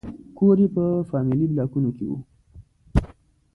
[0.37, 2.13] کور یې په فامیلي بلاکونو کې و.